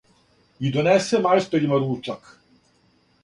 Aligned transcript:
И 0.69 0.71
донесе 0.77 1.19
мајсторима 1.25 1.81
ручак, 1.83 2.31